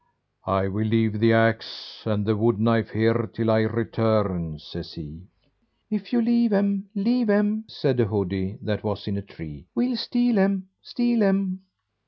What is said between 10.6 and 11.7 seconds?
steal 'em."